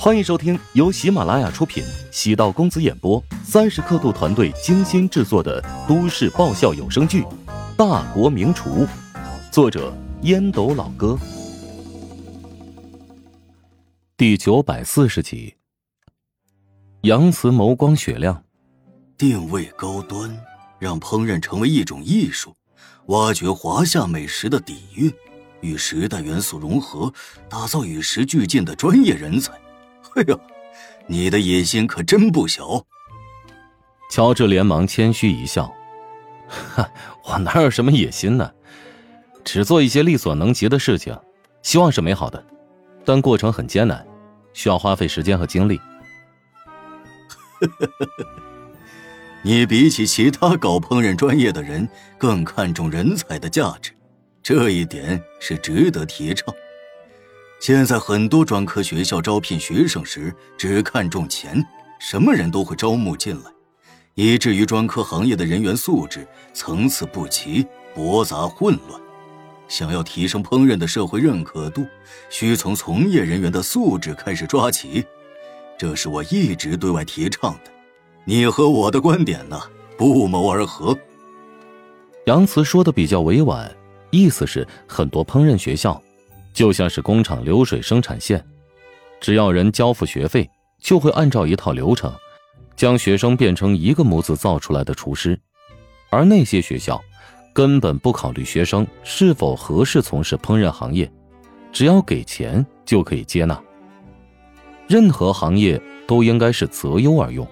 [0.00, 7.22] 欢迎收听由喜马拉雅出品、喜道公子演播、三十刻度团队精心制作的都市爆笑有声剧
[7.76, 8.86] 《大国名厨》，
[9.50, 9.92] 作者
[10.22, 11.18] 烟斗老哥，
[14.16, 15.56] 第九百四十集。
[17.00, 18.44] 杨慈眸光雪亮，
[19.16, 20.30] 定位高端，
[20.78, 22.54] 让烹饪成为一种艺术，
[23.06, 25.12] 挖掘华夏美食的底蕴，
[25.60, 27.12] 与时代元素融合，
[27.48, 29.52] 打造与时俱进的专业人才。
[30.18, 30.40] 哎呦，
[31.06, 32.84] 你的野心可真不小。
[34.10, 35.72] 乔治连忙谦虚一笑
[36.74, 36.90] ：“哈，
[37.24, 38.50] 我哪有什么野心呢？
[39.44, 41.16] 只做一些力所能及的事情，
[41.62, 42.44] 希望是美好的，
[43.04, 44.04] 但过程很艰难，
[44.52, 45.80] 需要花费时间和精力。
[49.44, 51.88] ”你比起其他搞烹饪专业的人
[52.18, 53.92] 更看重人才的价值，
[54.42, 56.52] 这一点是值得提倡。
[57.60, 61.64] 现在很多专科学校招聘学生时只看重钱，
[61.98, 63.50] 什么人都会招募进来，
[64.14, 69.00] 以至于专科行业的人员素质层次不齐、驳杂混乱。
[69.66, 71.84] 想要提升烹饪的社会认可度，
[72.30, 75.04] 需从从业人员的素质开始抓起，
[75.76, 77.70] 这是我一直对外提倡的。
[78.24, 79.60] 你和我的观点呢，
[79.96, 80.96] 不谋而合。
[82.26, 83.70] 杨慈说的比较委婉，
[84.10, 86.00] 意思是很多烹饪学校。
[86.52, 88.44] 就像是工厂流水生产线，
[89.20, 90.48] 只要人交付学费，
[90.80, 92.12] 就会按照一套流程，
[92.74, 95.38] 将学生变成一个模子造出来的厨师。
[96.10, 97.00] 而那些学校，
[97.52, 101.10] 根本不考虑学生是否合适从事烹饪行业，
[101.70, 103.60] 只要给钱就可以接纳。
[104.86, 107.46] 任何行业都应该是择优而用。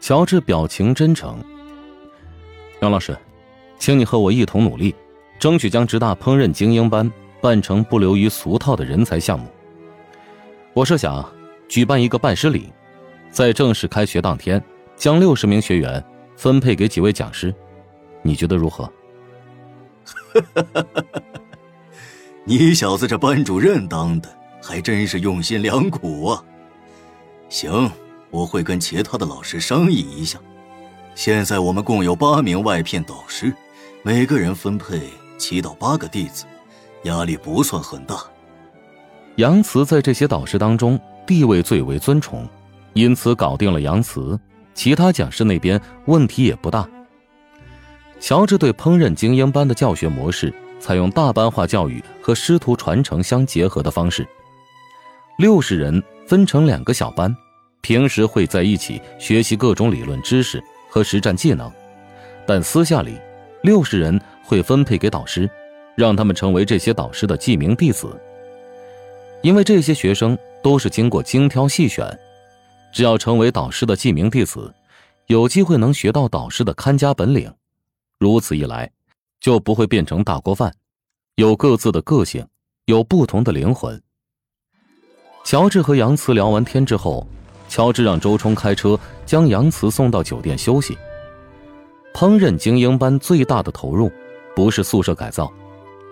[0.00, 1.42] 乔治表情真诚，
[2.80, 3.16] 杨老师，
[3.78, 4.94] 请你和我一同努力，
[5.38, 7.10] 争取将职大烹饪精英班。
[7.44, 9.46] 办成不流于俗套的人才项目。
[10.72, 11.22] 我设想
[11.68, 12.72] 举办一个拜师礼，
[13.30, 14.64] 在正式开学当天，
[14.96, 16.02] 将六十名学员
[16.38, 17.54] 分配给几位讲师，
[18.22, 18.90] 你觉得如何？
[22.44, 26.42] 你小子这班主任当的还真是用心良苦啊！
[27.50, 27.90] 行，
[28.30, 30.38] 我会跟其他的老师商议一下。
[31.14, 33.54] 现在我们共有八名外聘导师，
[34.02, 35.02] 每个人分配
[35.36, 36.46] 七到八个弟子。
[37.04, 38.16] 压力不算很大。
[39.36, 42.46] 杨慈在这些导师当中地位最为尊崇，
[42.92, 44.38] 因此搞定了杨慈，
[44.74, 46.88] 其他讲师那边问题也不大。
[48.20, 54.26] 乔治对烹饪精英班的教学模式采用大班化教育和师徒传承相结合的方式，
[55.38, 57.34] 六十人分成两个小班，
[57.82, 61.70] 平时会在一起学习各种理论知识和实战技能，
[62.46, 63.18] 但私下里，
[63.62, 65.50] 六十人会分配给导师。
[65.96, 68.08] 让他们成为这些导师的记名弟子，
[69.42, 72.06] 因为这些学生都是经过精挑细选，
[72.92, 74.72] 只要成为导师的记名弟子，
[75.26, 77.52] 有机会能学到导师的看家本领。
[78.18, 78.90] 如此一来，
[79.40, 80.74] 就不会变成大锅饭，
[81.36, 82.46] 有各自的个性，
[82.86, 84.00] 有不同的灵魂。
[85.44, 87.26] 乔治和杨慈聊完天之后，
[87.68, 90.96] 乔治让周冲开车将杨慈送到酒店休息。
[92.14, 94.10] 烹饪精英班最大的投入，
[94.56, 95.52] 不是宿舍改造。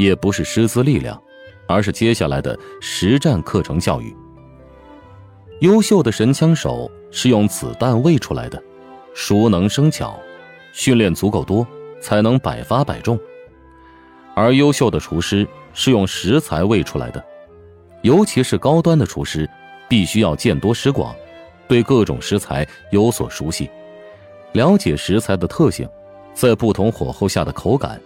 [0.00, 1.22] 也不是师资力量，
[1.68, 4.16] 而是接下来的实战课程教育。
[5.60, 8.60] 优秀的神枪手是用子弹喂出来的，
[9.12, 10.18] 熟能生巧，
[10.72, 11.66] 训练足够多
[12.00, 13.14] 才能百发百中；
[14.34, 17.22] 而优秀的厨师是用食材喂出来的，
[18.00, 19.46] 尤其是高端的厨师，
[19.86, 21.14] 必须要见多识广，
[21.68, 23.68] 对各种食材有所熟悉，
[24.52, 25.86] 了解食材的特性，
[26.32, 28.00] 在不同火候下的口感。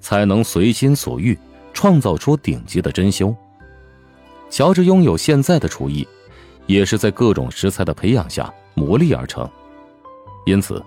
[0.00, 1.36] 才能随心所欲
[1.72, 3.34] 创造出顶级的珍馐。
[4.48, 6.06] 乔治拥有现在的厨艺，
[6.66, 9.48] 也是在各种食材的培养下磨砺而成。
[10.46, 10.82] 因此，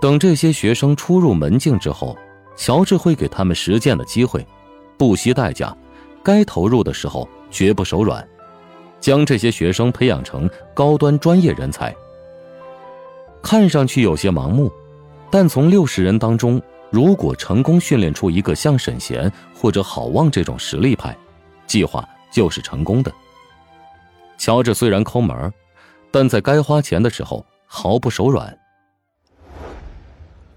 [0.00, 2.16] 等这些学生初入门境之后，
[2.56, 4.46] 乔治会给他们实践的机会，
[4.96, 5.76] 不惜代价，
[6.22, 8.26] 该投入的时候绝不手软，
[8.98, 11.94] 将这些学生培养成高端专业人才。
[13.42, 14.72] 看上去有些盲目，
[15.30, 16.60] 但从六十人当中。
[16.90, 21.16] 如果成功训练出一个像沈贤或者郝望这种实力派，
[21.66, 23.12] 计划就是成功的。
[24.36, 25.52] 乔治虽然抠门
[26.10, 28.58] 但在该花钱的时候毫不手软。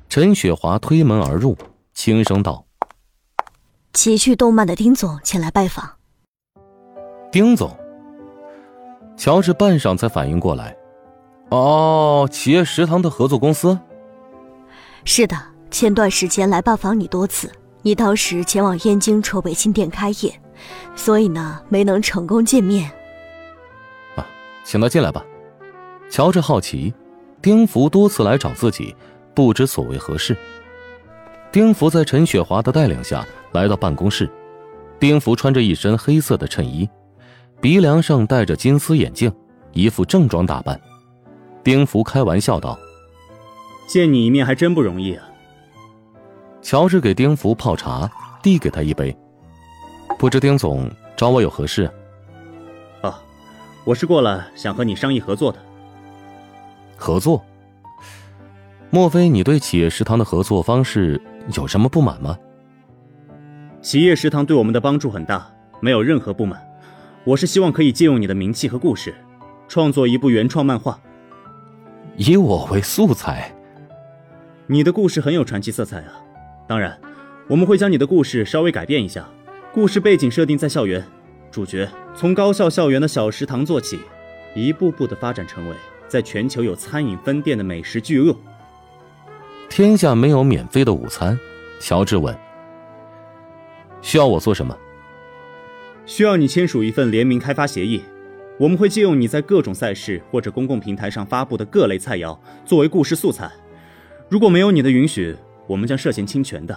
[0.10, 1.56] 陈雪华推门而入，
[1.94, 2.66] 轻声道
[3.94, 5.98] ：“奇趣动漫的丁总前来拜访。”
[7.32, 7.76] 丁总。
[9.16, 10.76] 乔治半晌才反应过来
[11.50, 13.78] ：“哦，企业食堂的合作公司。”
[15.06, 15.53] 是的。
[15.74, 20.32] 前段时间来拜访你多次，你当时前往燕京筹备新店开业，
[20.96, 22.92] 所以呢没能成功见面。
[24.16, 24.24] 啊
[24.64, 25.26] 请他进来吧。
[26.12, 26.94] 乔治好奇，
[27.42, 28.96] 丁福多次来找自己，
[29.34, 30.38] 不知所为何事。
[31.52, 34.30] 丁福在陈雪华的带领下来到办公室。
[35.00, 36.88] 丁福穿着一身黑色的衬衣，
[37.60, 39.34] 鼻梁上戴着金丝眼镜，
[39.72, 40.80] 一副正装打扮。
[41.64, 42.78] 丁福开玩笑道
[43.90, 45.30] ：“见你一面还真不容易啊。”
[46.64, 48.10] 乔治给丁福泡茶，
[48.42, 49.16] 递给他一杯。
[50.18, 51.92] 不知丁总找我有何事？
[53.02, 53.22] 啊，
[53.84, 55.60] 我是过来想和你商议合作的。
[56.96, 57.44] 合作？
[58.90, 61.22] 莫非你对企业食堂的合作方式
[61.54, 62.38] 有什么不满吗？
[63.82, 65.46] 企业食堂对我们的帮助很大，
[65.82, 66.66] 没有任何不满。
[67.26, 69.14] 我是希望可以借用你的名气和故事，
[69.68, 70.98] 创作一部原创漫画，
[72.16, 73.54] 以我为素材。
[74.68, 76.14] 你的故事很有传奇色彩啊！
[76.74, 77.00] 当然，
[77.48, 79.30] 我们会将你的故事稍微改变一下。
[79.72, 81.06] 故事背景设定在校园，
[81.52, 84.00] 主角从高校校园的小食堂做起，
[84.56, 85.76] 一步步的发展成为
[86.08, 88.36] 在全球有餐饮分店的美食巨鳄。
[89.70, 91.40] 天下没有免费的午餐，
[91.80, 92.36] 乔治问。
[94.02, 94.76] 需要我做什么？
[96.08, 98.02] 需要你签署一份联名开发协议。
[98.58, 102.36] 我们会借用你在各种赛事或者公共平台上发布的各类菜肴
[102.66, 103.52] 作为故事素材。
[104.28, 105.36] 如果没有你的允许，
[105.68, 106.74] 我们将涉嫌侵权的。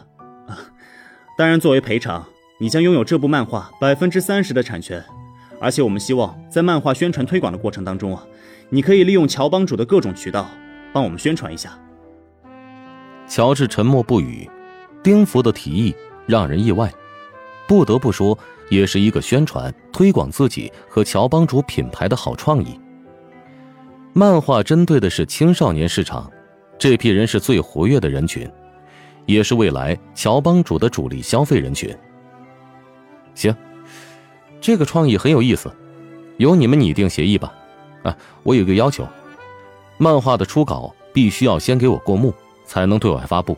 [0.46, 0.58] 啊，
[1.36, 2.26] 当然，作为赔偿，
[2.58, 5.04] 你将拥有这部漫画百分之三十的产权。
[5.60, 8.22] 而且，我们希望在漫画宣传推广的过程当中啊，
[8.68, 10.48] 你可以利用乔帮主的各种渠道
[10.92, 11.78] 帮我们宣传一下。
[13.26, 14.48] 乔治沉默不语。
[15.02, 15.94] 丁福的提议
[16.26, 16.92] 让人意外。
[17.68, 18.36] 不得不说，
[18.70, 22.78] 也是一个宣传推广自己和乔帮主品牌的好创意。
[24.12, 26.30] 漫画针对的是青少年市场，
[26.78, 28.50] 这批人是最活跃的人群，
[29.26, 31.94] 也是未来乔帮主的主力消费人群。
[33.34, 33.54] 行，
[34.60, 35.70] 这个创意很有意思，
[36.38, 37.52] 由你们拟定协议吧。
[38.02, 39.06] 啊，我有个要求，
[39.98, 42.32] 漫画的初稿必须要先给我过目，
[42.64, 43.56] 才能对外发布。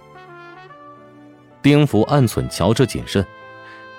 [1.62, 3.25] 丁福暗忖乔治谨慎。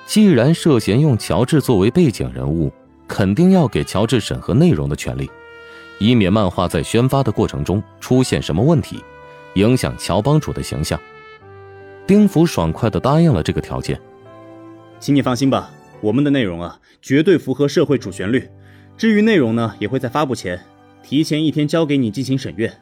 [0.06, 2.72] 既然涉嫌用乔治作为背景人物，
[3.07, 5.30] 肯定要给乔治审核内容的权利，
[6.00, 9.04] 以免漫画在宣发的过程中出现什么问题，
[9.54, 11.00] 影响乔帮主的形象。
[12.10, 14.02] 丁福爽快地答应了这个条件。
[15.00, 15.70] 请你放心吧，
[16.02, 18.50] 我们的内容啊，绝对符合社会主旋律。
[18.98, 20.60] 至于内容呢，也会在发布前
[21.04, 22.76] 提前一天交给你进行审阅。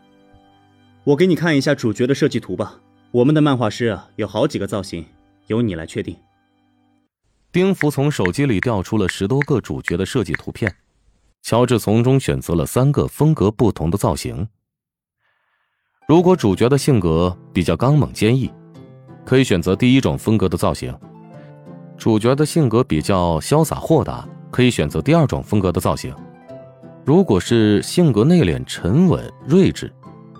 [1.03, 2.79] 我给你看一下主角的设计图吧。
[3.11, 5.05] 我们的漫画师啊，有好几个造型，
[5.47, 6.15] 由你来确定。
[7.51, 10.73] 丁福从手机里调出了十多个主角的设计图片，
[11.41, 14.47] 乔治从中选择了三个风格不同的造型。
[16.07, 18.49] 如果主角的性格比较刚猛坚毅，
[19.27, 20.89] 可以选择第一种风格的造型；
[21.97, 26.13] 主角的性格比较潇洒豁达，可以选择第二种风格的造型；
[27.03, 29.91] 如果是性格内敛沉稳睿智，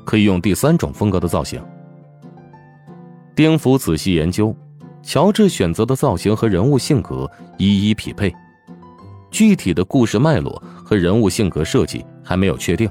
[0.06, 1.62] 可以用第三种风格的造型。
[3.36, 4.56] 丁福仔细研究。
[5.04, 8.34] 乔治选择的造型和人物性格一一匹配，
[9.32, 12.90] 具体的故事脉络和人物性格设计还没有确定，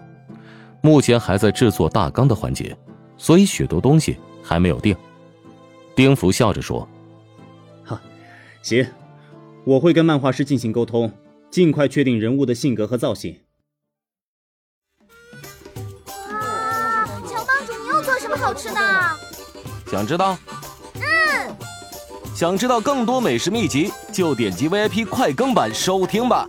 [0.81, 2.75] 目前还在制作大纲的环节，
[3.19, 4.97] 所以许多东西还没有定。
[5.97, 6.87] 丁福笑着说
[7.83, 7.99] ：“哈，
[8.61, 8.87] 行，
[9.65, 11.11] 我会跟漫画师进行沟通，
[11.51, 13.35] 尽快确定人物的性格和造型。”
[16.07, 18.81] 哇，乔帮主，你又做什么好吃的？
[19.91, 20.37] 想知道？
[20.97, 21.57] 嗯
[22.35, 26.47] 想知道更多美食秘籍，就点击 VIP 快更版收听吧。